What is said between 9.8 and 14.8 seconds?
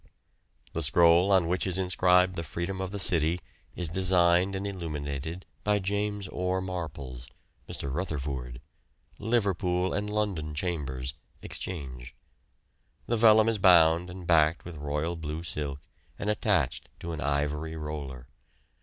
and London Chambers, Exchange. The vellum is bound and backed with